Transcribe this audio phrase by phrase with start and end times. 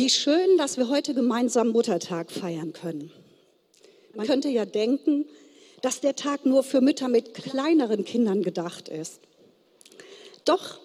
[0.00, 3.12] Wie schön, dass wir heute gemeinsam Muttertag feiern können.
[4.14, 5.26] Man könnte ja denken,
[5.82, 9.20] dass der Tag nur für Mütter mit kleineren Kindern gedacht ist.
[10.46, 10.80] Doch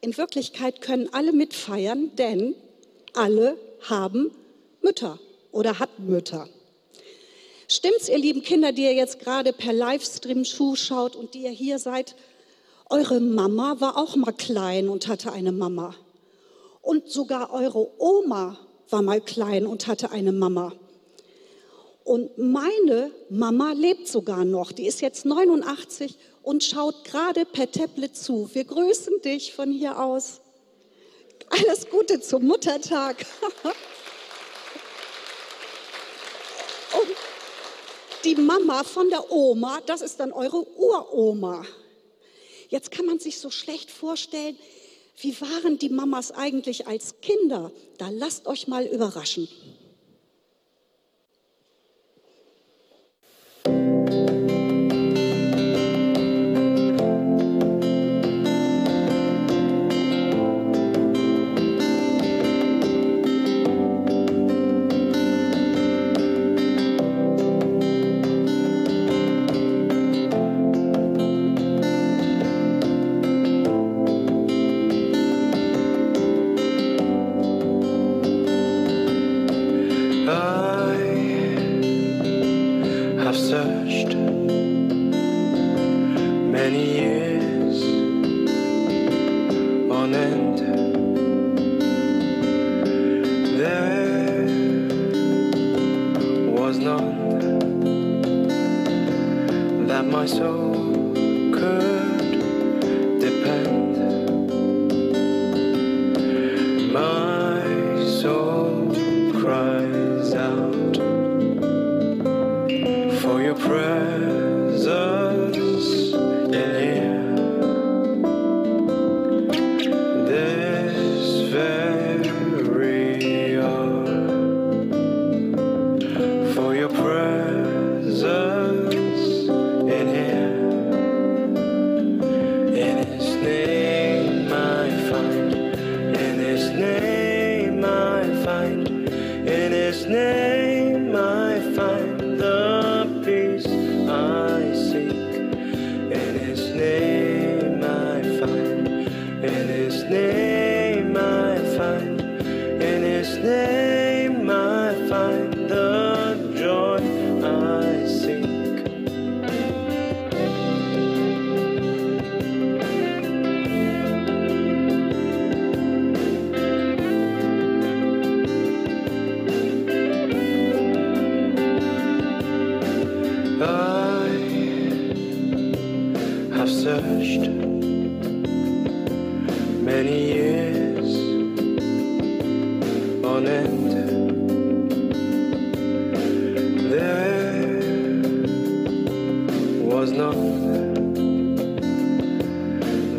[0.00, 2.54] in Wirklichkeit können alle mitfeiern, denn
[3.12, 4.30] alle haben
[4.80, 5.18] Mütter
[5.52, 6.48] oder hatten Mütter.
[7.68, 11.78] Stimmt's, ihr lieben Kinder, die ihr jetzt gerade per Livestream zuschaut und die ihr hier
[11.78, 12.16] seid?
[12.88, 15.94] Eure Mama war auch mal klein und hatte eine Mama.
[16.84, 18.58] Und sogar eure Oma
[18.90, 20.72] war mal klein und hatte eine Mama.
[22.04, 24.70] Und meine Mama lebt sogar noch.
[24.70, 28.50] Die ist jetzt 89 und schaut gerade per Tablet zu.
[28.52, 30.42] Wir grüßen dich von hier aus.
[31.48, 33.24] Alles Gute zum Muttertag.
[37.00, 37.08] und
[38.24, 41.64] die Mama von der Oma, das ist dann eure Uroma.
[42.68, 44.58] Jetzt kann man sich so schlecht vorstellen,
[45.20, 47.70] wie waren die Mamas eigentlich als Kinder?
[47.98, 49.48] Da lasst euch mal überraschen.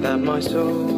[0.01, 0.94] that my soul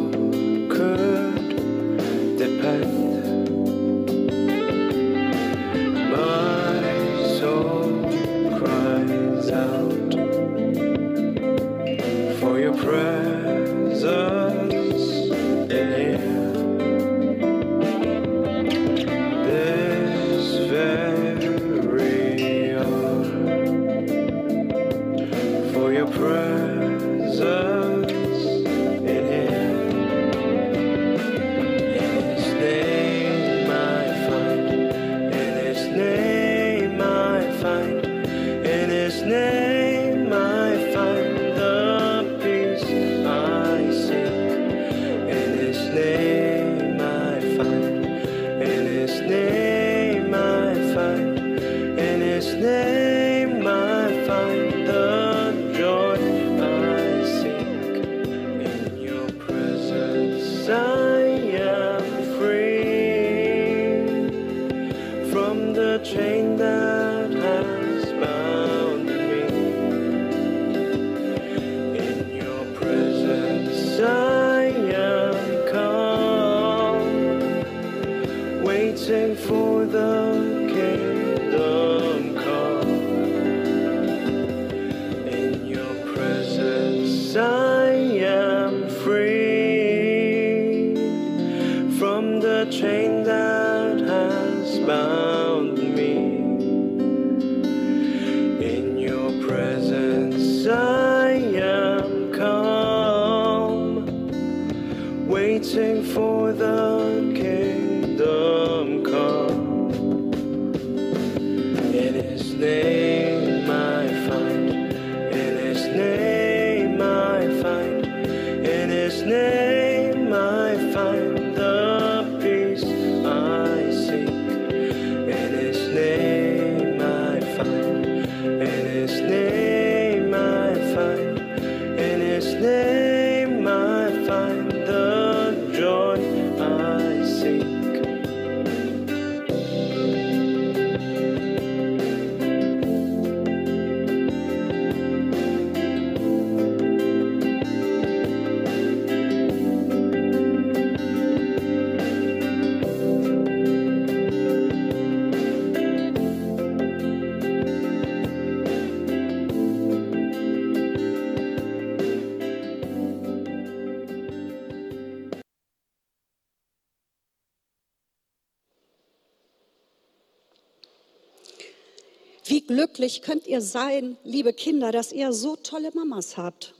[172.98, 176.74] glücklich könnt ihr sein, liebe Kinder, dass ihr so tolle Mamas habt.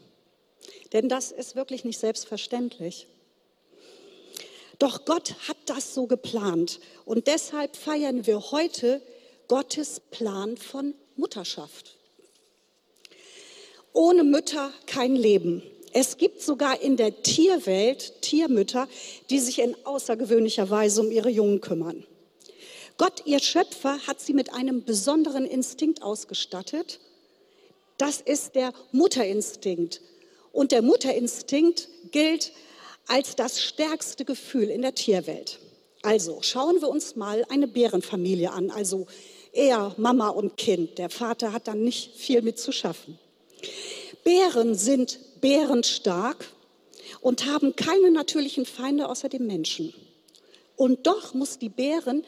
[0.93, 3.07] Denn das ist wirklich nicht selbstverständlich.
[4.81, 9.01] Doch Gott hat das so geplant und deshalb feiern wir heute
[9.47, 11.95] Gottes Plan von Mutterschaft.
[13.93, 15.63] Ohne Mütter kein Leben.
[15.93, 18.89] Es gibt sogar in der Tierwelt Tiermütter,
[19.31, 22.05] die sich in außergewöhnlicher Weise um ihre Jungen kümmern.
[22.99, 26.99] Gott, ihr Schöpfer, hat sie mit einem besonderen Instinkt ausgestattet.
[27.97, 30.01] Das ist der Mutterinstinkt.
[30.51, 32.53] Und der Mutterinstinkt gilt
[33.07, 35.61] als das stärkste Gefühl in der Tierwelt.
[36.03, 39.07] Also schauen wir uns mal eine Bärenfamilie an, also
[39.53, 40.99] eher Mama und Kind.
[40.99, 43.17] Der Vater hat dann nicht viel mit zu schaffen.
[44.25, 46.53] Bären sind bärenstark
[47.21, 49.95] und haben keine natürlichen Feinde außer dem Menschen.
[50.77, 52.25] Und doch muss die Bären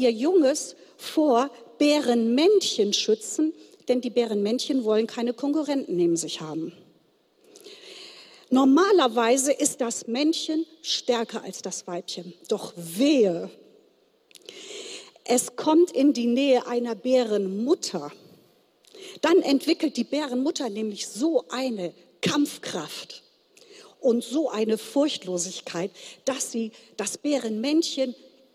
[0.00, 3.52] ihr Junges vor Bärenmännchen schützen,
[3.88, 6.72] denn die Bärenmännchen wollen keine Konkurrenten neben sich haben.
[8.50, 12.34] Normalerweise ist das Männchen stärker als das Weibchen.
[12.48, 13.50] Doch wehe,
[15.24, 18.10] es kommt in die Nähe einer Bärenmutter.
[19.20, 23.22] Dann entwickelt die Bärenmutter nämlich so eine Kampfkraft
[24.00, 25.92] und so eine Furchtlosigkeit,
[26.24, 28.14] dass sie das Bärenmännchen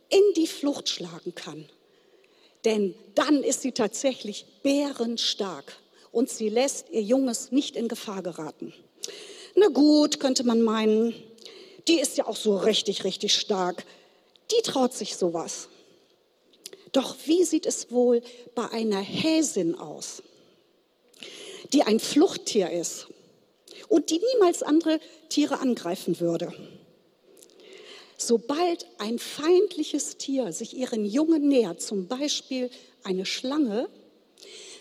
[0.09, 1.69] in die Flucht schlagen kann.
[2.63, 5.75] Denn dann ist sie tatsächlich bärenstark
[6.11, 8.73] und sie lässt ihr Junges nicht in Gefahr geraten.
[9.55, 11.13] Na gut, könnte man meinen,
[11.87, 13.85] die ist ja auch so richtig, richtig stark.
[14.51, 15.69] Die traut sich sowas.
[16.91, 18.21] Doch wie sieht es wohl
[18.55, 20.23] bei einer Häsin aus,
[21.73, 23.07] die ein Fluchttier ist
[23.89, 24.99] und die niemals andere
[25.29, 26.53] Tiere angreifen würde?
[28.17, 32.69] Sobald ein feindliches Tier sich ihren Jungen nähert, zum Beispiel
[33.03, 33.89] eine Schlange,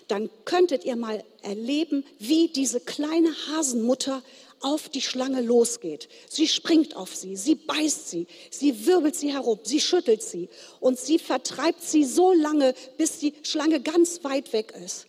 [0.09, 4.23] dann könntet ihr mal erleben, wie diese kleine Hasenmutter
[4.61, 6.09] auf die Schlange losgeht.
[6.29, 10.49] Sie springt auf sie, sie beißt sie, sie wirbelt sie herum, sie schüttelt sie
[10.81, 15.07] und sie vertreibt sie so lange, bis die Schlange ganz weit weg ist.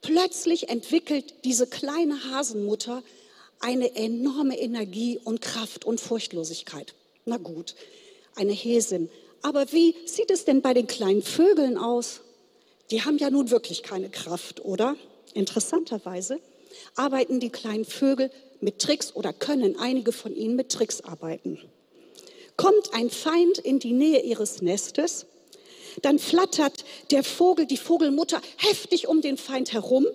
[0.00, 3.02] Plötzlich entwickelt diese kleine Hasenmutter
[3.60, 6.94] eine enorme Energie und Kraft und Furchtlosigkeit.
[7.24, 7.74] Na gut,
[8.34, 9.10] eine Häsin.
[9.42, 12.20] Aber wie sieht es denn bei den kleinen Vögeln aus?
[12.90, 14.96] Die haben ja nun wirklich keine Kraft, oder?
[15.32, 16.38] Interessanterweise
[16.96, 21.58] arbeiten die kleinen Vögel mit Tricks oder können einige von ihnen mit Tricks arbeiten.
[22.56, 25.26] Kommt ein Feind in die Nähe ihres Nestes,
[26.02, 30.06] dann flattert der Vogel, die Vogelmutter, heftig um den Feind herum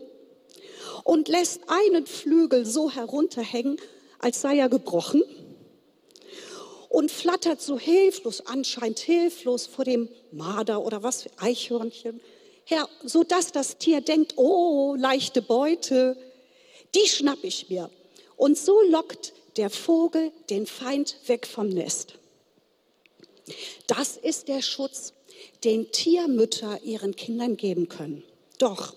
[1.04, 3.78] und lässt einen Flügel so herunterhängen,
[4.20, 5.24] als sei er gebrochen
[6.90, 12.20] und flattert so hilflos, anscheinend hilflos vor dem Marder oder was für Eichhörnchen
[12.66, 16.18] her, sodass das Tier denkt, oh, leichte Beute,
[16.96, 17.90] die schnapp ich mir.
[18.36, 22.16] Und so lockt der Vogel den Feind weg vom Nest.
[23.88, 25.14] Das ist der Schutz,
[25.64, 28.24] den Tiermütter ihren Kindern geben können.
[28.58, 28.96] Doch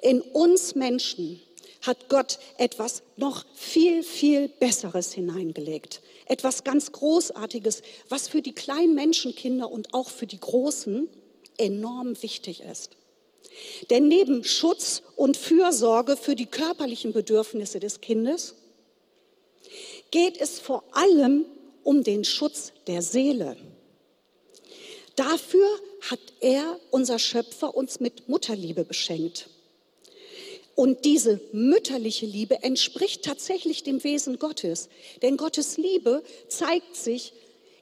[0.00, 1.40] in uns Menschen
[1.82, 6.00] hat Gott etwas noch viel, viel Besseres hineingelegt.
[6.26, 11.08] Etwas ganz Großartiges, was für die kleinen Menschenkinder und auch für die Großen
[11.58, 12.96] enorm wichtig ist.
[13.90, 18.54] Denn neben Schutz und Fürsorge für die körperlichen Bedürfnisse des Kindes
[20.10, 21.44] geht es vor allem
[21.82, 23.56] um den Schutz der Seele.
[25.16, 25.68] Dafür
[26.10, 29.50] hat er, unser Schöpfer, uns mit Mutterliebe beschenkt.
[30.74, 34.88] Und diese mütterliche Liebe entspricht tatsächlich dem Wesen Gottes.
[35.20, 37.34] Denn Gottes Liebe zeigt sich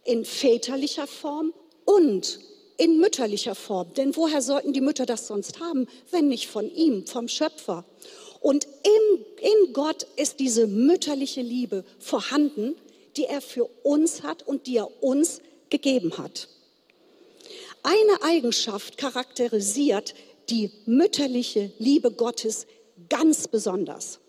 [0.04, 1.52] in väterlicher Form
[1.84, 2.40] und
[2.78, 3.92] in mütterlicher Form.
[3.94, 7.84] Denn woher sollten die Mütter das sonst haben, wenn nicht von ihm, vom Schöpfer?
[8.40, 12.74] Und in, in Gott ist diese mütterliche Liebe vorhanden,
[13.16, 16.48] die er für uns hat und die er uns gegeben hat.
[17.82, 20.14] Eine Eigenschaft charakterisiert
[20.48, 22.66] die mütterliche Liebe Gottes
[23.08, 24.20] ganz besonders.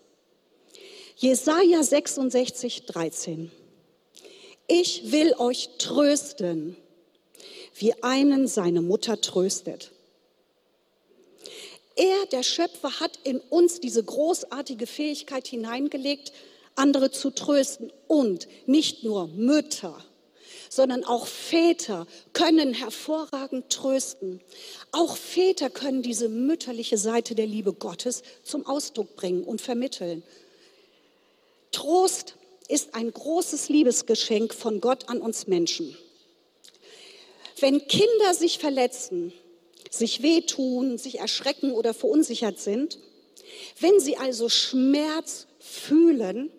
[1.16, 3.50] Jesaja 66, 13.
[4.66, 6.76] Ich will euch trösten,
[7.74, 9.92] wie einen seine Mutter tröstet.
[11.96, 16.32] Er, der Schöpfer, hat in uns diese großartige Fähigkeit hineingelegt,
[16.74, 17.92] andere zu trösten.
[18.08, 20.02] Und nicht nur Mütter,
[20.74, 24.40] sondern auch Väter können hervorragend trösten.
[24.90, 30.22] Auch Väter können diese mütterliche Seite der Liebe Gottes zum Ausdruck bringen und vermitteln.
[31.72, 32.36] Trost
[32.68, 35.94] ist ein großes Liebesgeschenk von Gott an uns Menschen.
[37.60, 39.34] Wenn Kinder sich verletzen,
[39.90, 42.98] sich wehtun, sich erschrecken oder verunsichert sind,
[43.78, 46.50] wenn sie also Schmerz fühlen,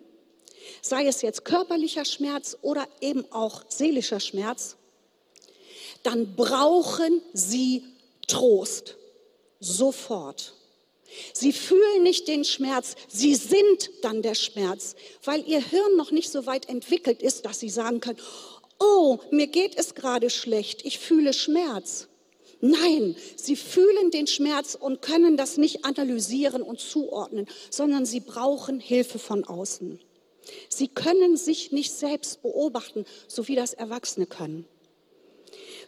[0.84, 4.76] sei es jetzt körperlicher Schmerz oder eben auch seelischer Schmerz,
[6.02, 7.84] dann brauchen sie
[8.28, 8.96] Trost
[9.60, 10.52] sofort.
[11.32, 16.30] Sie fühlen nicht den Schmerz, sie sind dann der Schmerz, weil ihr Hirn noch nicht
[16.30, 18.18] so weit entwickelt ist, dass sie sagen können,
[18.78, 22.08] oh, mir geht es gerade schlecht, ich fühle Schmerz.
[22.60, 28.80] Nein, sie fühlen den Schmerz und können das nicht analysieren und zuordnen, sondern sie brauchen
[28.80, 30.00] Hilfe von außen.
[30.68, 34.66] Sie können sich nicht selbst beobachten, so wie das Erwachsene können.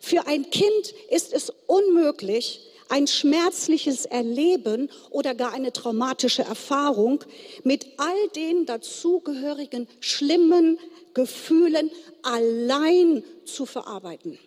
[0.00, 7.24] Für ein Kind ist es unmöglich, ein schmerzliches Erleben oder gar eine traumatische Erfahrung
[7.64, 10.78] mit all den dazugehörigen schlimmen
[11.14, 11.90] Gefühlen
[12.22, 14.38] allein zu verarbeiten.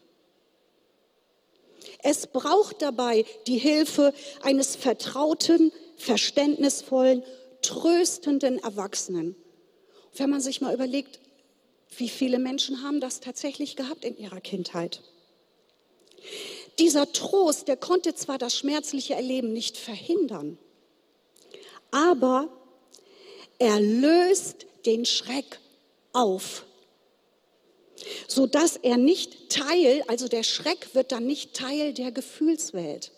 [2.01, 7.23] Es braucht dabei die Hilfe eines vertrauten, verständnisvollen,
[7.61, 9.35] tröstenden Erwachsenen.
[10.15, 11.19] Wenn man sich mal überlegt,
[11.97, 15.01] wie viele Menschen haben das tatsächlich gehabt in ihrer Kindheit.
[16.77, 20.57] Dieser Trost, der konnte zwar das schmerzliche Erleben nicht verhindern,
[21.91, 22.49] aber
[23.57, 25.59] er löst den Schreck
[26.13, 26.65] auf
[28.27, 33.11] so dass er nicht Teil, also der Schreck wird dann nicht Teil der Gefühlswelt.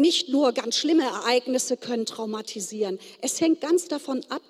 [0.00, 2.98] Nicht nur ganz schlimme Ereignisse können traumatisieren.
[3.20, 4.40] Es hängt ganz davon ab,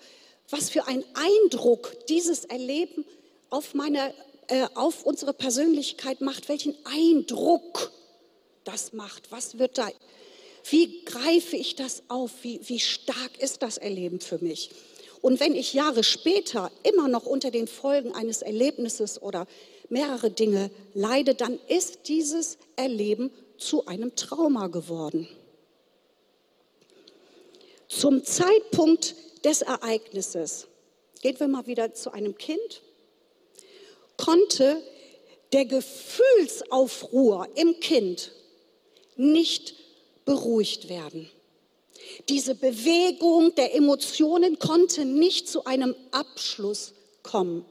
[0.48, 3.04] was für einen Eindruck dieses Erleben
[3.48, 4.14] auf, meine,
[4.46, 7.90] äh, auf unsere Persönlichkeit macht, welchen Eindruck
[8.62, 9.32] das macht.
[9.32, 9.88] Was wird da,
[10.70, 12.30] wie greife ich das auf?
[12.42, 14.70] Wie, wie stark ist das Erleben für mich?
[15.20, 19.48] Und wenn ich Jahre später immer noch unter den Folgen eines Erlebnisses oder
[19.88, 25.28] mehrere Dinge leide, dann ist dieses Erleben zu einem Trauma geworden.
[27.90, 30.68] Zum Zeitpunkt des Ereignisses,
[31.22, 32.82] gehen wir mal wieder zu einem Kind,
[34.16, 34.80] konnte
[35.52, 38.30] der Gefühlsaufruhr im Kind
[39.16, 39.74] nicht
[40.24, 41.28] beruhigt werden.
[42.28, 46.94] Diese Bewegung der Emotionen konnte nicht zu einem Abschluss
[47.24, 47.64] kommen.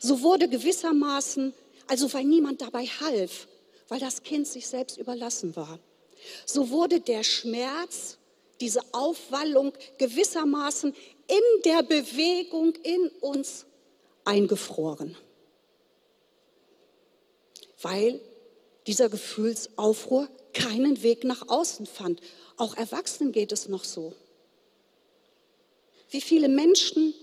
[0.00, 1.54] So wurde gewissermaßen,
[1.86, 3.46] also weil niemand dabei half,
[3.86, 5.78] weil das Kind sich selbst überlassen war,
[6.44, 8.17] so wurde der Schmerz,
[8.60, 10.94] diese Aufwallung gewissermaßen
[11.28, 13.66] in der Bewegung in uns
[14.24, 15.16] eingefroren.
[17.80, 18.20] Weil
[18.86, 22.20] dieser Gefühlsaufruhr keinen Weg nach außen fand,
[22.56, 24.14] auch Erwachsenen geht es noch so.
[26.10, 27.14] Wie viele Menschen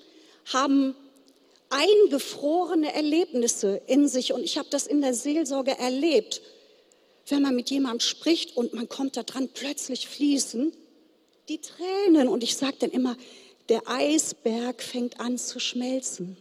[0.45, 0.95] haben
[1.69, 6.41] eingefrorene Erlebnisse in sich und ich habe das in der Seelsorge erlebt.
[7.27, 10.71] Wenn man mit jemandem spricht und man kommt da dran, plötzlich fließen
[11.47, 13.17] die Tränen und ich sage dann immer,
[13.69, 16.37] der Eisberg fängt an zu schmelzen.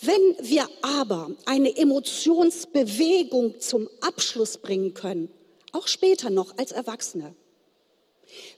[0.00, 5.30] Wenn wir aber eine Emotionsbewegung zum Abschluss bringen können,
[5.72, 7.34] auch später noch als Erwachsene,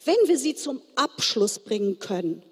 [0.04, 2.42] wenn wir sie zum Abschluss bringen können,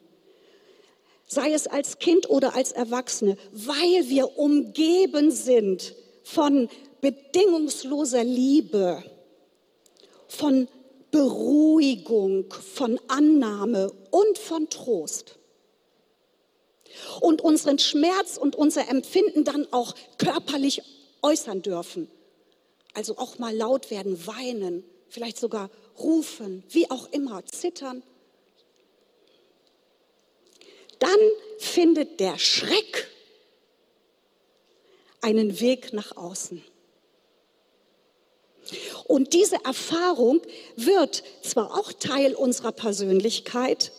[1.27, 6.69] sei es als Kind oder als Erwachsene, weil wir umgeben sind von
[7.01, 9.03] bedingungsloser Liebe,
[10.35, 10.69] von
[11.11, 15.39] Beruhigung, von Annahme und von Trost,
[17.21, 20.83] und unseren Schmerz und unser Empfinden dann auch körperlich
[21.23, 22.09] äußern dürfen.
[22.95, 28.03] Also auch mal laut werden, weinen, vielleicht sogar rufen, wie auch immer, zittern.
[31.01, 31.19] Dann
[31.59, 33.09] findet der Schreck
[35.21, 36.63] einen Weg nach außen.
[39.05, 40.41] Und diese Erfahrung
[40.77, 43.93] wird zwar auch Teil unserer Persönlichkeit,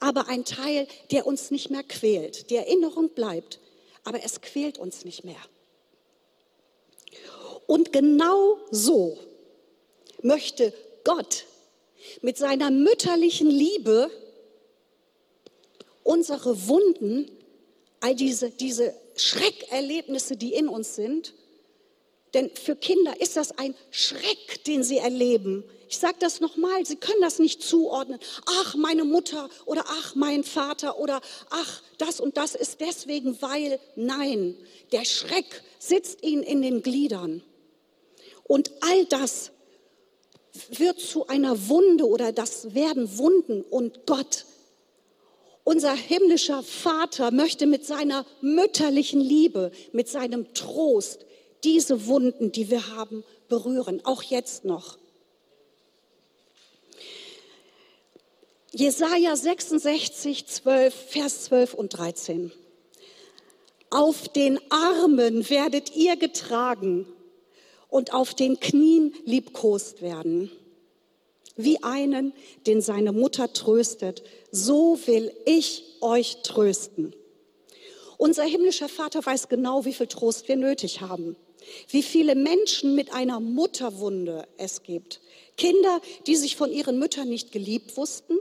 [0.00, 2.50] aber ein Teil, der uns nicht mehr quält.
[2.50, 3.60] Die Erinnerung bleibt,
[4.04, 5.40] aber es quält uns nicht mehr.
[7.66, 9.18] Und genau so
[10.22, 10.72] möchte
[11.04, 11.44] Gott
[12.22, 14.10] mit seiner mütterlichen Liebe
[16.02, 17.30] unsere Wunden,
[18.00, 21.34] all diese, diese Schreckerlebnisse, die in uns sind,
[22.34, 25.64] denn für Kinder ist das ein Schreck, den sie erleben.
[25.88, 28.18] Ich sage das nochmal, sie können das nicht zuordnen.
[28.46, 33.80] Ach, meine Mutter oder ach, mein Vater oder ach, das und das ist deswegen, weil.
[33.96, 34.54] Nein,
[34.92, 37.42] der Schreck sitzt ihnen in den Gliedern.
[38.44, 39.50] Und all das
[40.70, 44.44] wird zu einer Wunde oder das werden Wunden und Gott
[45.68, 51.26] unser himmlischer Vater möchte mit seiner mütterlichen Liebe, mit seinem Trost,
[51.64, 54.98] diese Wunden, die wir haben, berühren, auch jetzt noch.
[58.70, 62.52] Jesaja 66, 12, Vers 12 und 13.
[63.90, 67.06] Auf den Armen werdet ihr getragen
[67.88, 70.50] und auf den Knien liebkost werden.
[71.56, 72.34] Wie einen,
[72.66, 74.22] den seine Mutter tröstet,
[74.52, 77.16] so will ich euch trösten.
[78.18, 81.36] Unser himmlischer Vater weiß genau, wie viel Trost wir nötig haben
[81.88, 85.20] wie viele Menschen mit einer Mutterwunde es gibt.
[85.56, 88.38] Kinder, die sich von ihren Müttern nicht geliebt wussten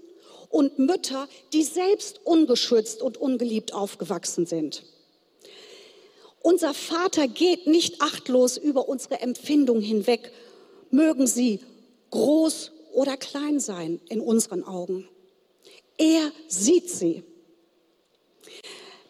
[0.50, 4.84] und Mütter, die selbst ungeschützt und ungeliebt aufgewachsen sind.
[6.41, 10.31] Unser Vater geht nicht achtlos über unsere Empfindung hinweg,
[10.92, 11.59] mögen sie
[12.11, 15.09] groß oder klein sein in unseren Augen.
[15.98, 17.24] Er sieht sie.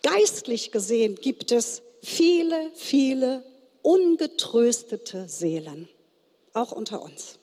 [0.01, 3.43] Geistlich gesehen gibt es viele, viele
[3.87, 5.87] ungetröstete Seelen,
[6.51, 7.39] auch unter uns.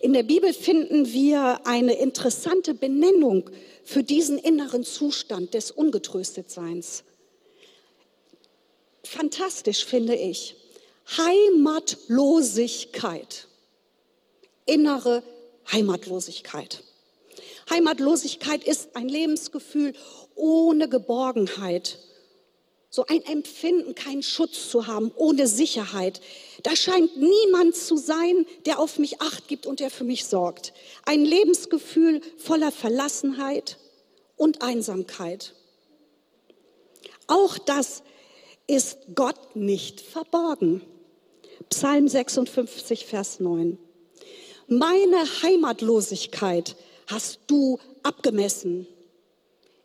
[0.00, 3.50] In der Bibel finden wir eine interessante Benennung
[3.84, 7.04] für diesen inneren Zustand des Ungetröstetseins.
[9.04, 10.56] Fantastisch finde ich.
[11.18, 13.48] Heimatlosigkeit.
[14.64, 15.22] Innere
[15.70, 16.82] Heimatlosigkeit.
[17.68, 19.92] Heimatlosigkeit ist ein Lebensgefühl
[20.36, 21.98] ohne Geborgenheit
[22.94, 26.20] so ein Empfinden, keinen Schutz zu haben, ohne Sicherheit.
[26.62, 30.74] Da scheint niemand zu sein, der auf mich acht gibt und der für mich sorgt.
[31.06, 33.78] Ein Lebensgefühl voller Verlassenheit
[34.36, 35.54] und Einsamkeit.
[37.28, 38.02] Auch das
[38.66, 40.82] ist Gott nicht verborgen.
[41.70, 43.78] Psalm 56, Vers 9.
[44.66, 46.76] Meine Heimatlosigkeit
[47.06, 48.86] hast du abgemessen.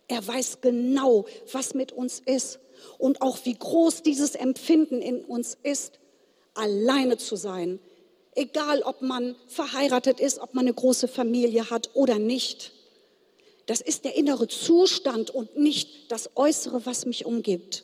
[0.10, 2.60] Er weiß genau, was mit uns ist
[2.98, 6.00] und auch wie groß dieses Empfinden in uns ist,
[6.54, 7.80] alleine zu sein.
[8.36, 12.72] Egal, ob man verheiratet ist, ob man eine große Familie hat oder nicht.
[13.66, 17.84] Das ist der innere Zustand und nicht das Äußere, was mich umgibt.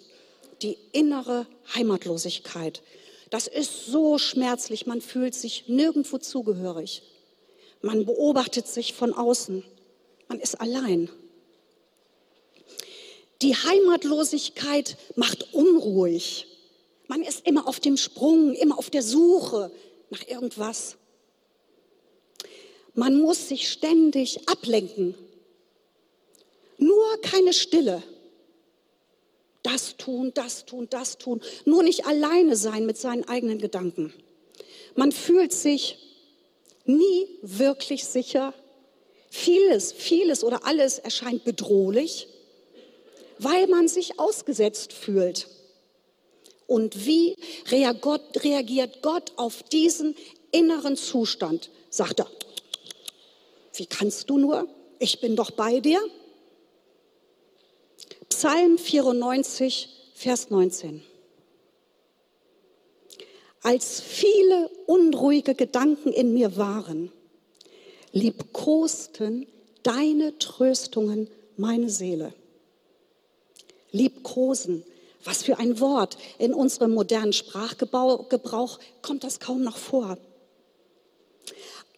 [0.62, 2.82] Die innere Heimatlosigkeit.
[3.30, 4.86] Das ist so schmerzlich.
[4.86, 7.02] Man fühlt sich nirgendwo zugehörig.
[7.82, 9.64] Man beobachtet sich von außen.
[10.30, 11.10] Man ist allein.
[13.44, 16.48] Die Heimatlosigkeit macht unruhig.
[17.08, 19.70] Man ist immer auf dem Sprung, immer auf der Suche
[20.10, 20.96] nach irgendwas.
[22.94, 25.16] Man muss sich ständig ablenken.
[26.78, 28.02] Nur keine Stille.
[29.62, 31.42] Das tun, das tun, das tun.
[31.66, 34.14] Nur nicht alleine sein mit seinen eigenen Gedanken.
[34.96, 35.98] Man fühlt sich
[36.86, 38.54] nie wirklich sicher.
[39.30, 42.30] Vieles, vieles oder alles erscheint bedrohlich
[43.44, 45.48] weil man sich ausgesetzt fühlt.
[46.68, 47.36] Und wie
[47.70, 50.16] reagiert Gott auf diesen
[50.52, 51.70] inneren Zustand?
[51.90, 52.28] Sagt er,
[53.74, 54.68] wie kannst du nur?
[55.00, 56.00] Ich bin doch bei dir.
[58.30, 61.04] Psalm 94, Vers 19.
[63.62, 67.12] Als viele unruhige Gedanken in mir waren,
[68.12, 69.48] liebkosten
[69.84, 72.34] deine Tröstungen meine Seele
[73.94, 74.84] liebkosen.
[75.24, 76.18] Was für ein Wort.
[76.38, 80.18] In unserem modernen Sprachgebrauch kommt das kaum noch vor.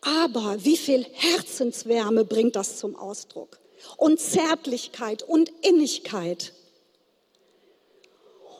[0.01, 3.60] Aber wie viel Herzenswärme bringt das zum Ausdruck?
[3.97, 6.53] und Zärtlichkeit und Innigkeit.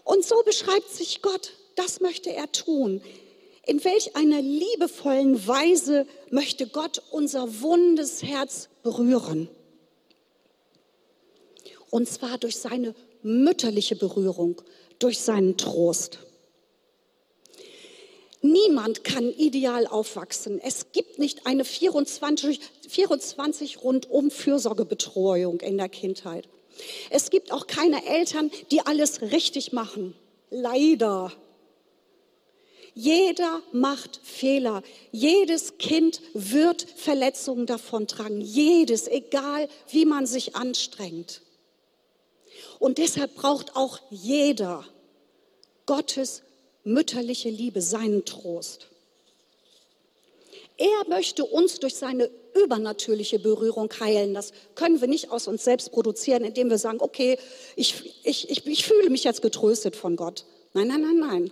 [0.04, 3.02] Und so beschreibt sich Gott, das möchte er tun.
[3.66, 9.50] In welch einer liebevollen Weise möchte Gott unser wundes Herz berühren?
[11.90, 12.94] Und zwar durch seine
[13.26, 14.62] mütterliche Berührung,
[15.00, 16.20] durch seinen Trost.
[18.42, 20.62] Niemand kann ideal aufwachsen.
[20.64, 26.48] Es gibt nicht eine 24, 24 rundum Fürsorgebetreuung in der Kindheit.
[27.10, 30.14] Es gibt auch keine Eltern, die alles richtig machen.
[30.52, 31.34] Leider.
[32.94, 34.84] Jeder macht Fehler.
[35.12, 38.40] Jedes Kind wird Verletzungen davontragen.
[38.40, 41.42] Jedes, egal wie man sich anstrengt.
[42.80, 44.84] Und deshalb braucht auch jeder
[45.86, 46.42] Gottes
[46.84, 48.88] mütterliche Liebe, seinen Trost.
[50.78, 54.34] Er möchte uns durch seine übernatürliche Berührung heilen.
[54.34, 57.38] Das können wir nicht aus uns selbst produzieren, indem wir sagen, okay,
[57.76, 60.46] ich, ich, ich, ich fühle mich jetzt getröstet von Gott.
[60.74, 61.52] Nein, nein, nein, nein.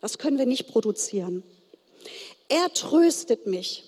[0.00, 1.42] Das können wir nicht produzieren.
[2.48, 3.84] Er tröstet mich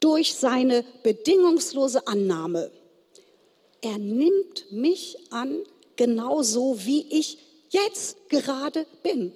[0.00, 2.70] durch seine bedingungslose Annahme.
[3.82, 5.62] Er nimmt mich an,
[6.00, 7.36] genauso wie ich
[7.68, 9.34] jetzt gerade bin.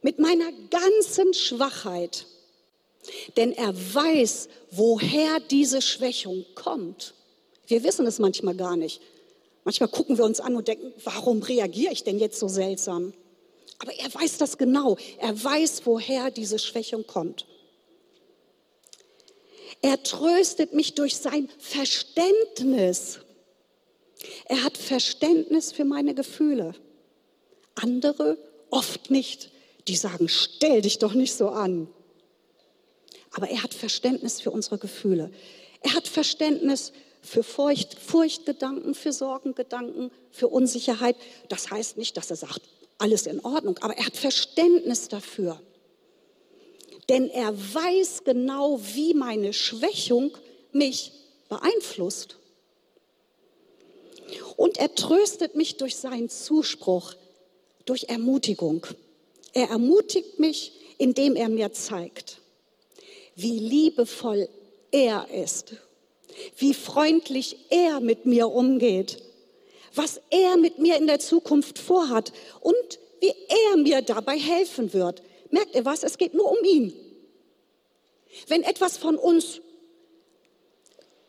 [0.00, 2.24] Mit meiner ganzen Schwachheit.
[3.36, 7.12] Denn er weiß, woher diese Schwächung kommt.
[7.66, 9.02] Wir wissen es manchmal gar nicht.
[9.64, 13.12] Manchmal gucken wir uns an und denken, warum reagiere ich denn jetzt so seltsam?
[13.78, 14.96] Aber er weiß das genau.
[15.18, 17.44] Er weiß, woher diese Schwächung kommt.
[19.82, 23.20] Er tröstet mich durch sein Verständnis.
[24.46, 26.74] Er hat Verständnis für meine Gefühle.
[27.74, 28.38] Andere
[28.70, 29.50] oft nicht.
[29.88, 31.88] Die sagen, stell dich doch nicht so an.
[33.32, 35.30] Aber er hat Verständnis für unsere Gefühle.
[35.82, 41.16] Er hat Verständnis für Furcht, Furchtgedanken, für Sorgengedanken, für Unsicherheit.
[41.48, 42.62] Das heißt nicht, dass er sagt,
[42.98, 45.60] alles in Ordnung, aber er hat Verständnis dafür.
[47.08, 50.36] Denn er weiß genau, wie meine Schwächung
[50.72, 51.12] mich
[51.48, 52.36] beeinflusst.
[54.56, 57.14] Und er tröstet mich durch seinen Zuspruch,
[57.84, 58.86] durch Ermutigung.
[59.52, 62.38] Er ermutigt mich, indem er mir zeigt,
[63.34, 64.48] wie liebevoll
[64.90, 65.74] er ist,
[66.58, 69.22] wie freundlich er mit mir umgeht
[69.94, 73.34] was er mit mir in der Zukunft vorhat und wie
[73.70, 75.22] er mir dabei helfen wird.
[75.50, 76.02] Merkt ihr was?
[76.02, 76.94] Es geht nur um ihn.
[78.46, 79.60] Wenn etwas von uns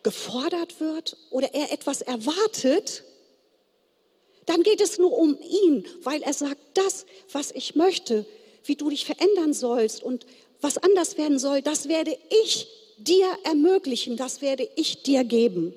[0.04, 3.04] gefordert wird oder er etwas erwartet,
[4.46, 8.26] dann geht es nur um ihn, weil er sagt, das, was ich möchte,
[8.66, 10.26] wie du dich verändern sollst und
[10.62, 15.74] was anders werden soll, das werde ich dir ermöglichen, das werde ich dir geben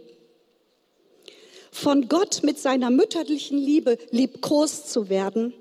[1.74, 5.52] von Gott mit seiner mütterlichen Liebe liebkost zu werden,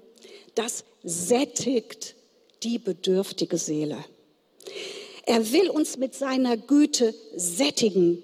[0.53, 2.15] das sättigt
[2.61, 3.97] die bedürftige Seele.
[5.25, 8.21] Er will uns mit seiner Güte sättigen,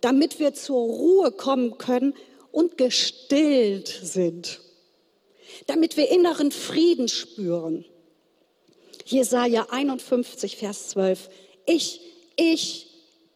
[0.00, 2.14] damit wir zur Ruhe kommen können
[2.52, 4.60] und gestillt sind,
[5.66, 7.84] damit wir inneren Frieden spüren.
[9.04, 11.28] Jesaja 51, Vers 12.
[11.66, 12.00] Ich,
[12.36, 12.86] ich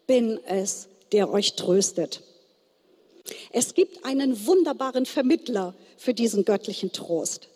[0.06, 2.22] bin es, der euch tröstet.
[3.50, 7.48] Es gibt einen wunderbaren Vermittler für diesen göttlichen Trost,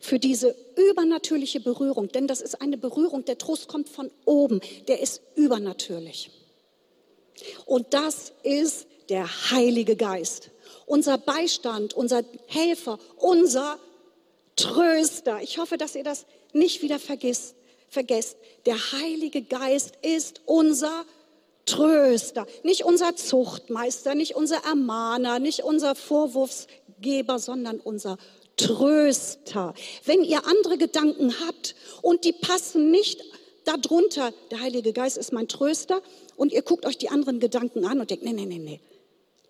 [0.00, 5.00] für diese übernatürliche Berührung, denn das ist eine Berührung, der Trost kommt von oben, der
[5.00, 6.30] ist übernatürlich.
[7.66, 10.50] Und das ist der Heilige Geist,
[10.86, 13.78] unser Beistand, unser Helfer, unser
[14.56, 15.40] Tröster.
[15.42, 17.54] Ich hoffe, dass ihr das nicht wieder vergisst.
[17.88, 18.36] vergesst.
[18.66, 21.04] Der Heilige Geist ist unser
[21.66, 22.46] Tröster.
[22.62, 28.18] Nicht unser Zuchtmeister, nicht unser Ermahner, nicht unser Vorwurfsgeber, sondern unser
[28.56, 29.74] Tröster.
[30.04, 33.22] Wenn ihr andere Gedanken habt und die passen nicht
[33.64, 36.02] darunter, der Heilige Geist ist mein Tröster,
[36.36, 38.80] und ihr guckt euch die anderen Gedanken an und denkt, nee, nee, nee, nee,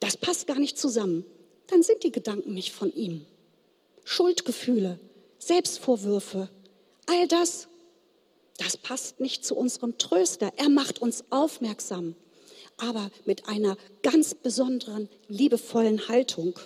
[0.01, 1.25] das passt gar nicht zusammen,
[1.69, 3.25] dann sind die Gedanken nicht von ihm.
[4.05, 4.99] Schuldgefühle,
[5.39, 6.49] Selbstvorwürfe,
[7.07, 7.69] all das
[8.59, 10.53] das passt nicht zu unserem Tröster.
[10.57, 12.15] Er macht uns aufmerksam,
[12.77, 16.59] aber mit einer ganz besonderen, liebevollen Haltung.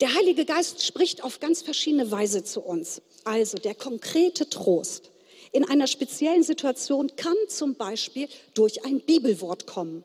[0.00, 3.00] Der Heilige Geist spricht auf ganz verschiedene Weise zu uns.
[3.26, 5.10] Also der konkrete Trost
[5.50, 10.04] in einer speziellen Situation kann zum Beispiel durch ein Bibelwort kommen.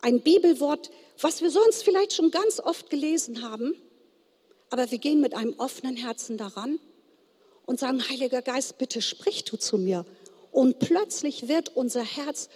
[0.00, 3.76] Ein Bibelwort, was wir sonst vielleicht schon ganz oft gelesen haben,
[4.70, 6.80] aber wir gehen mit einem offenen Herzen daran
[7.64, 10.04] und sagen, Heiliger Geist, bitte sprich du zu mir
[10.50, 12.48] Und plötzlich wird unser Herz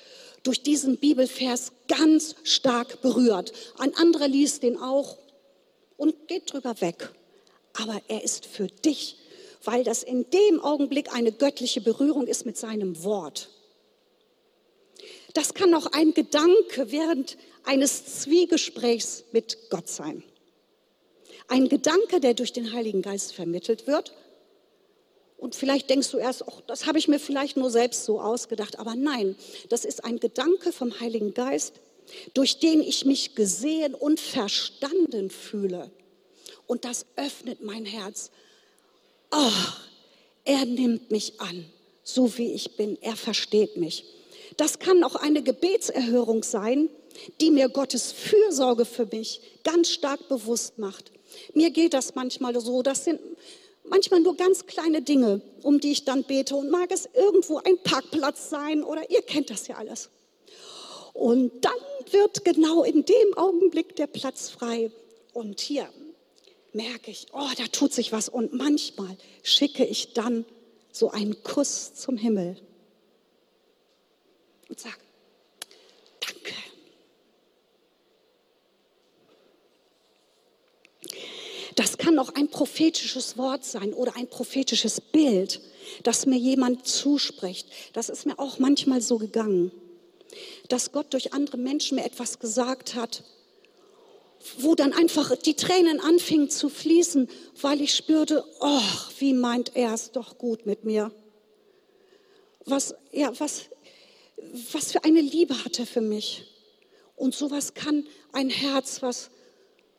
[0.43, 3.53] durch diesen Bibelvers ganz stark berührt.
[3.79, 5.17] Ein anderer liest den auch
[5.97, 7.13] und geht drüber weg.
[7.75, 9.17] Aber er ist für dich,
[9.67, 13.51] weil das in dem Augenblick eine göttliche Berührung ist mit seinem Wort.
[15.35, 20.23] Das kann auch ein Gedanke während eines Zwiegesprächs mit Gott sein.
[21.49, 24.15] Ein Gedanke, der durch den Heiligen Geist vermittelt wird.
[25.37, 28.79] Und vielleicht denkst du erst, oh, das habe ich mir vielleicht nur selbst so ausgedacht.
[28.79, 29.37] Aber nein,
[29.69, 31.81] das ist ein Gedanke vom Heiligen Geist,
[32.33, 35.91] durch den ich mich gesehen und verstanden fühle.
[36.67, 38.31] Und das öffnet mein Herz.
[39.37, 39.51] Oh,
[40.45, 41.65] er nimmt mich an,
[42.05, 42.97] so wie ich bin.
[43.01, 44.05] Er versteht mich.
[44.57, 46.89] Das kann auch eine Gebetserhörung sein,
[47.41, 51.11] die mir Gottes Fürsorge für mich ganz stark bewusst macht.
[51.53, 53.21] Mir geht das manchmal so, das sind
[53.83, 57.79] manchmal nur ganz kleine Dinge, um die ich dann bete und mag es irgendwo ein
[57.83, 60.11] Parkplatz sein oder ihr kennt das ja alles.
[61.13, 61.73] Und dann
[62.13, 64.93] wird genau in dem Augenblick der Platz frei.
[65.33, 65.89] Und hier
[66.75, 68.29] merke ich, oh, da tut sich was.
[68.29, 70.45] Und manchmal schicke ich dann
[70.93, 72.57] so einen Kuss zum Himmel
[74.69, 74.97] und sage,
[76.21, 76.55] danke.
[81.77, 85.61] Das kann auch ein prophetisches Wort sein oder ein prophetisches Bild,
[86.03, 87.69] das mir jemand zuspricht.
[87.93, 89.73] Das ist mir auch manchmal so gegangen,
[90.69, 93.25] dass Gott durch andere Menschen mir etwas gesagt hat,
[94.59, 97.29] wo dann einfach die Tränen anfingen zu fließen,
[97.61, 98.81] weil ich spürte, oh,
[99.19, 101.13] wie meint er es doch gut mit mir.
[102.67, 103.65] Was, ja, was,
[104.73, 106.45] was für eine Liebe hat er für mich.
[107.17, 109.31] Und sowas kann ein Herz, was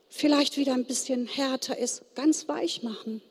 [0.10, 3.22] vielleicht wieder ein bisschen härter ist, ganz weich machen.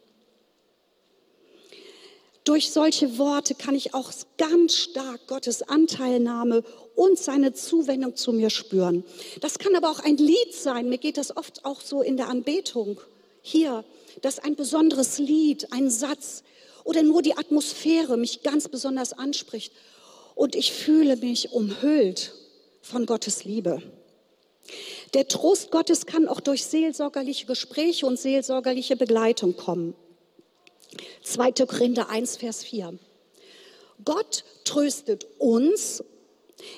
[2.45, 6.63] Durch solche Worte kann ich auch ganz stark Gottes Anteilnahme
[6.95, 9.03] und seine Zuwendung zu mir spüren.
[9.41, 10.91] Das kann aber auch ein Lied sein.
[10.91, 13.01] Mir geht das oft auch so in der Anbetung.
[13.41, 13.83] Hier,
[14.21, 16.43] dass ein besonderes Lied, ein Satz
[16.85, 19.73] oder nur die Atmosphäre mich ganz besonders anspricht.
[20.35, 22.35] Und ich fühle mich umhüllt
[22.83, 23.83] von Gottes Liebe.
[25.15, 29.95] Der Trost Gottes kann auch durch seelsorgerliche Gespräche und seelsorgerliche Begleitung kommen.
[31.23, 31.53] 2.
[31.67, 32.99] Korinther 1, Vers 4.
[34.05, 36.03] Gott tröstet uns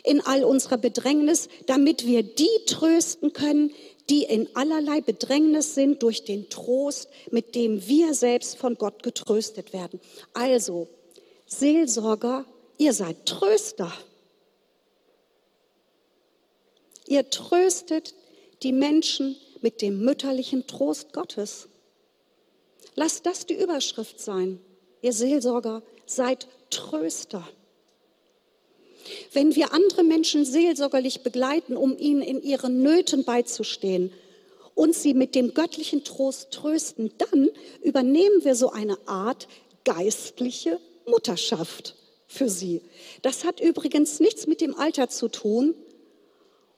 [0.04, 3.72] in all unserer Bedrängnis, damit wir die trösten können,
[4.08, 9.72] die in allerlei Bedrängnis sind durch den Trost, mit dem wir selbst von Gott getröstet
[9.72, 10.00] werden.
[10.32, 10.88] Also,
[11.46, 12.44] Seelsorger,
[12.78, 13.92] ihr seid Tröster.
[17.08, 18.14] Ihr tröstet
[18.62, 21.68] die Menschen mit dem mütterlichen Trost Gottes.
[22.96, 24.58] Lasst das die Überschrift sein.
[25.02, 27.46] Ihr Seelsorger seid Tröster.
[29.32, 34.12] Wenn wir andere Menschen seelsorgerlich begleiten, um ihnen in ihren Nöten beizustehen
[34.74, 37.50] und sie mit dem göttlichen Trost trösten, dann
[37.82, 39.46] übernehmen wir so eine Art
[39.84, 41.94] geistliche Mutterschaft
[42.26, 42.82] für sie.
[43.22, 45.74] Das hat übrigens nichts mit dem Alter zu tun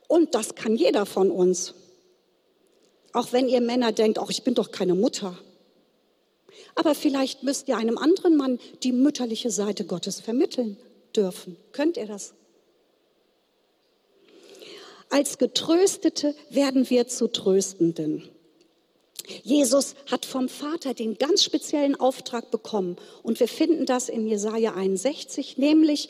[0.06, 1.74] und das kann jeder von uns.
[3.12, 5.38] Auch wenn ihr Männer denkt, auch ich bin doch keine Mutter.
[6.74, 10.76] Aber vielleicht müsst ihr einem anderen Mann die mütterliche Seite Gottes vermitteln
[11.14, 11.56] dürfen.
[11.72, 12.34] Könnt ihr das?
[15.10, 18.28] Als Getröstete werden wir zu Tröstenden.
[19.42, 24.74] Jesus hat vom Vater den ganz speziellen Auftrag bekommen und wir finden das in Jesaja
[24.74, 26.08] 61, nämlich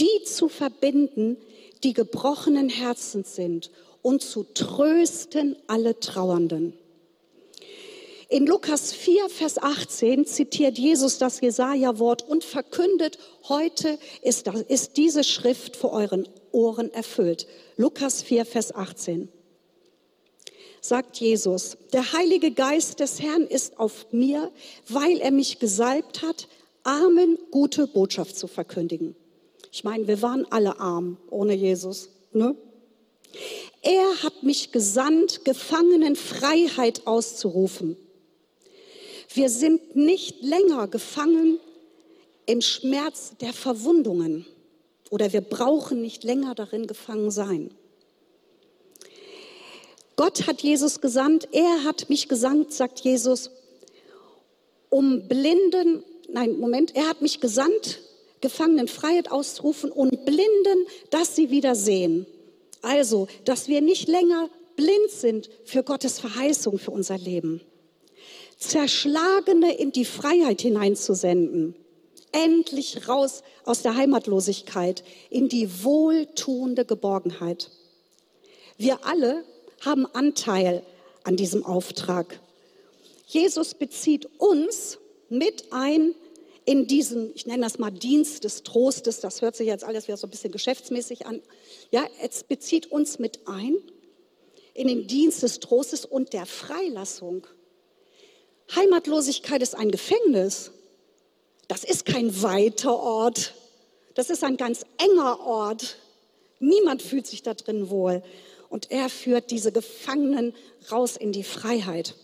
[0.00, 1.36] die zu verbinden,
[1.82, 3.70] die gebrochenen Herzens sind
[4.02, 6.74] und zu trösten alle Trauernden.
[8.34, 13.16] In Lukas 4, Vers 18 zitiert Jesus das Jesaja-Wort und verkündet,
[13.48, 17.46] heute ist, das, ist diese Schrift vor euren Ohren erfüllt.
[17.76, 19.28] Lukas 4, Vers 18.
[20.80, 24.50] Sagt Jesus, der Heilige Geist des Herrn ist auf mir,
[24.88, 26.48] weil er mich gesalbt hat,
[26.82, 29.14] Armen gute Botschaft zu verkündigen.
[29.70, 32.08] Ich meine, wir waren alle arm ohne Jesus.
[32.32, 32.56] Ne?
[33.82, 37.96] Er hat mich gesandt, Gefangenen Freiheit auszurufen
[39.34, 41.58] wir sind nicht länger gefangen
[42.46, 44.46] im Schmerz der Verwundungen
[45.10, 47.70] oder wir brauchen nicht länger darin gefangen sein.
[50.16, 53.50] Gott hat Jesus gesandt, er hat mich gesandt, sagt Jesus,
[54.88, 58.00] um Blinden, nein, Moment, er hat mich gesandt,
[58.40, 62.26] Gefangenen Freiheit auszurufen und Blinden, dass sie wieder sehen.
[62.82, 67.62] Also, dass wir nicht länger blind sind für Gottes Verheißung für unser Leben.
[68.58, 71.76] Zerschlagene in die Freiheit hineinzusenden.
[72.32, 77.70] endlich raus aus der Heimatlosigkeit in die wohltuende Geborgenheit.
[78.76, 79.44] Wir alle
[79.82, 80.82] haben Anteil
[81.22, 82.40] an diesem Auftrag.
[83.26, 86.14] Jesus bezieht uns mit ein
[86.66, 90.16] in diesen, ich nenne das mal Dienst des Trostes, das hört sich jetzt alles wieder
[90.16, 91.42] so ein bisschen geschäftsmäßig an.
[91.90, 93.76] Ja, es bezieht uns mit ein
[94.72, 97.46] in den Dienst des Trostes und der Freilassung.
[98.74, 100.70] Heimatlosigkeit ist ein Gefängnis.
[101.68, 103.54] Das ist kein weiter Ort.
[104.14, 105.96] Das ist ein ganz enger Ort.
[106.60, 108.22] Niemand fühlt sich da drin wohl.
[108.68, 110.54] Und er führt diese Gefangenen
[110.90, 112.14] raus in die Freiheit.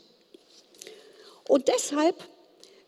[1.47, 2.17] Und deshalb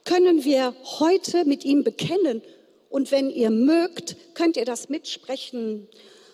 [0.05, 2.43] können wir heute mit ihm bekennen.
[2.91, 5.89] Und wenn ihr mögt, könnt ihr das mitsprechen.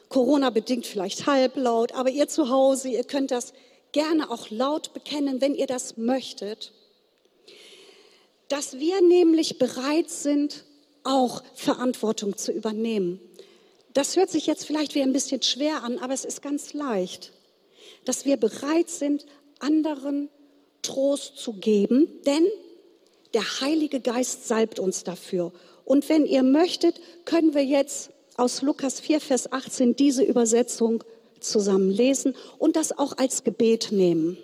[0.08, 3.52] Corona bedingt vielleicht halblaut, aber ihr zu Hause, ihr könnt das
[3.92, 6.72] gerne auch laut bekennen, wenn ihr das möchtet.
[8.48, 10.64] Dass wir nämlich bereit sind,
[11.04, 13.20] auch Verantwortung zu übernehmen.
[13.94, 17.32] Das hört sich jetzt vielleicht wie ein bisschen schwer an, aber es ist ganz leicht.
[18.04, 19.26] Dass wir bereit sind,
[19.58, 20.28] anderen
[20.82, 22.46] Trost zu geben, denn
[23.34, 25.52] der Heilige Geist salbt uns dafür.
[25.84, 31.02] Und wenn ihr möchtet, können wir jetzt aus Lukas 4, Vers 18 diese Übersetzung
[31.40, 34.38] zusammen lesen und das auch als Gebet nehmen.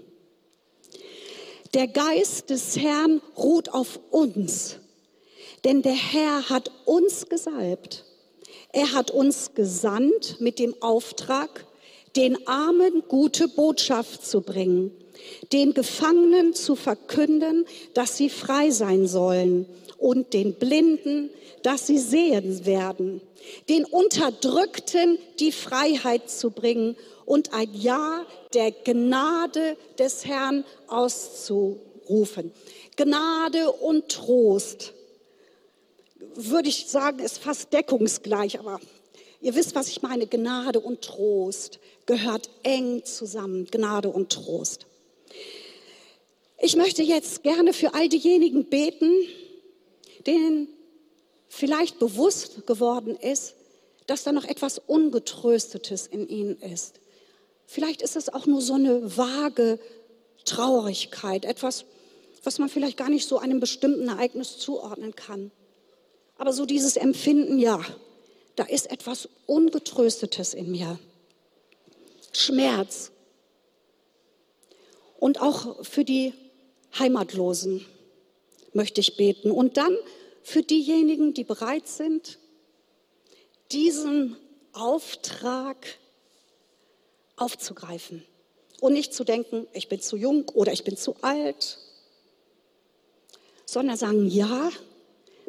[1.75, 4.77] Der Geist des Herrn ruht auf uns,
[5.65, 8.05] denn der Herr hat uns gesalbt.
[8.73, 11.67] Er hat uns gesandt mit dem Auftrag,
[12.17, 14.93] den Armen gute Botschaft zu bringen
[15.53, 19.67] den Gefangenen zu verkünden, dass sie frei sein sollen
[19.99, 21.31] und den Blinden,
[21.63, 23.21] dass sie sehen werden,
[23.69, 32.53] den Unterdrückten die Freiheit zu bringen und ein Ja der Gnade des Herrn auszurufen.
[32.97, 34.93] Gnade und Trost,
[36.35, 38.81] würde ich sagen, ist fast deckungsgleich, aber
[39.41, 40.27] ihr wisst, was ich meine.
[40.27, 43.67] Gnade und Trost gehört eng zusammen.
[43.71, 44.87] Gnade und Trost.
[46.59, 49.13] Ich möchte jetzt gerne für all diejenigen beten,
[50.27, 50.69] denen
[51.49, 53.55] vielleicht bewusst geworden ist,
[54.07, 57.01] dass da noch etwas Ungetröstetes in ihnen ist.
[57.67, 59.79] Vielleicht ist es auch nur so eine vage
[60.45, 61.85] Traurigkeit, etwas,
[62.43, 65.51] was man vielleicht gar nicht so einem bestimmten Ereignis zuordnen kann.
[66.37, 67.81] Aber so dieses Empfinden, ja,
[68.57, 70.99] da ist etwas Ungetröstetes in mir.
[72.33, 73.11] Schmerz.
[75.19, 76.35] Und auch für die
[76.99, 77.85] Heimatlosen
[78.73, 79.51] möchte ich beten.
[79.51, 79.97] Und dann
[80.43, 82.39] für diejenigen, die bereit sind,
[83.73, 84.37] diesen
[84.73, 85.77] Auftrag
[87.37, 88.25] aufzugreifen
[88.81, 91.79] und nicht zu denken, ich bin zu jung oder ich bin zu alt,
[93.65, 94.71] sondern sagen, ja,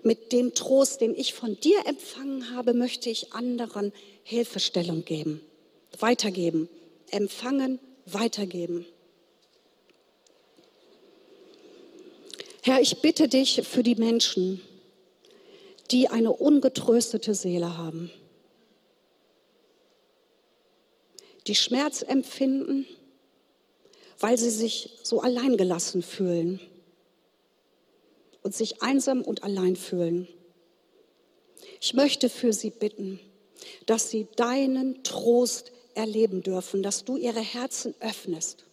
[0.04, 3.92] mit dem Trost, den ich von dir empfangen habe, möchte ich anderen
[4.24, 5.42] Hilfestellung geben,
[6.00, 6.70] weitergeben,
[7.10, 8.86] empfangen, weitergeben.
[12.62, 14.62] Herr, ich bitte dich für die Menschen,
[15.92, 18.12] die eine ungetröstete Seele haben,
[21.48, 22.86] die Schmerz empfinden,
[24.20, 26.60] weil sie sich so alleingelassen fühlen
[28.42, 30.28] und sich einsam und allein fühlen.
[31.82, 33.20] Ich möchte für sie bitten,
[33.86, 38.66] dass sie deinen Trost erleben dürfen, dass du ihre Herzen öffnest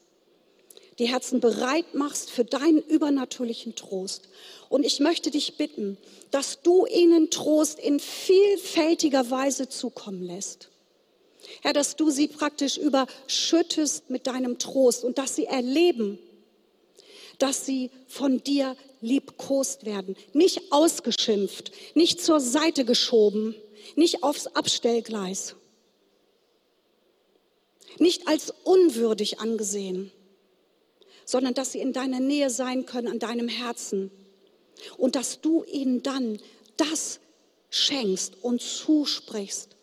[0.99, 4.29] die Herzen bereit machst für deinen übernatürlichen Trost.
[4.69, 5.97] Und ich möchte dich bitten,
[6.31, 10.69] dass du ihnen Trost in vielfältiger Weise zukommen lässt.
[11.63, 16.19] Herr, dass du sie praktisch überschüttest mit deinem Trost und dass sie erleben,
[17.39, 23.55] dass sie von dir liebkost werden, nicht ausgeschimpft, nicht zur Seite geschoben,
[23.97, 25.57] nicht aufs Abstellgleis,
[27.99, 30.13] nicht als unwürdig angesehen,
[31.25, 34.11] sondern dass sie in deiner Nähe sein können, an deinem Herzen.
[34.97, 36.39] Und dass du ihnen dann
[36.77, 37.21] das
[37.71, 39.77] schenkst und zusprichst,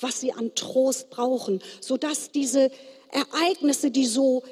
[0.00, 2.70] was sie an Trost brauchen, sodass diese
[3.10, 4.42] Ereignisse, die so,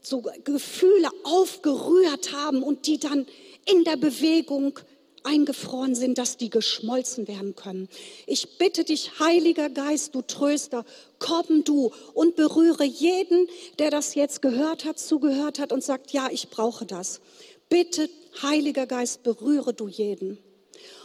[0.00, 3.26] so Gefühle aufgerührt haben und die dann
[3.66, 4.78] in der Bewegung
[5.24, 7.88] eingefroren sind, dass die geschmolzen werden können.
[8.26, 10.84] Ich bitte dich, Heiliger Geist, du Tröster,
[11.18, 13.46] komm du und berühre jeden,
[13.78, 17.20] der das jetzt gehört hat, zugehört hat und sagt, ja, ich brauche das.
[17.68, 18.08] Bitte,
[18.42, 20.38] Heiliger Geist, berühre du jeden.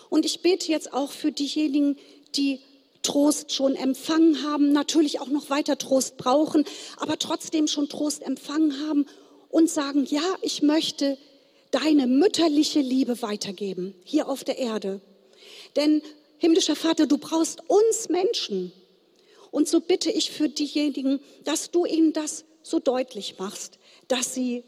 [0.10, 1.98] Und ich bete jetzt auch für diejenigen,
[2.36, 2.60] die
[3.04, 6.66] Trost schon empfangen haben, natürlich auch noch weiter Trost brauchen,
[6.98, 9.06] aber trotzdem schon Trost empfangen haben
[9.50, 11.18] und sagen, ja, ich möchte
[11.72, 15.02] deine mütterliche Liebe weitergeben, hier auf der Erde.
[15.76, 16.02] Denn
[16.38, 18.72] himmlischer Vater, du brauchst uns Menschen.
[19.52, 24.64] Und so bitte ich für diejenigen, dass du ihnen das so deutlich machst, dass sie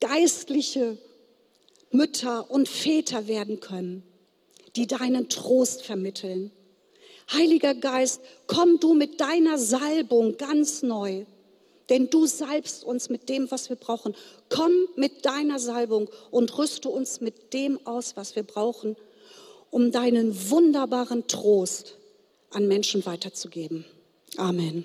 [0.00, 0.98] geistliche
[1.90, 4.02] Mütter und Väter werden können,
[4.74, 6.50] die deinen Trost vermitteln.
[7.32, 11.24] Heiliger Geist, komm du mit deiner Salbung ganz neu,
[11.88, 14.14] denn du salbst uns mit dem, was wir brauchen.
[14.48, 18.96] Komm mit deiner Salbung und rüste uns mit dem aus, was wir brauchen,
[19.70, 21.96] um deinen wunderbaren Trost
[22.50, 23.84] an Menschen weiterzugeben.
[24.36, 24.84] Amen.